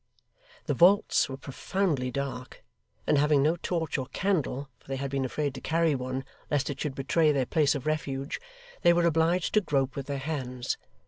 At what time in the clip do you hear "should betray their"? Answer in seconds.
6.81-7.45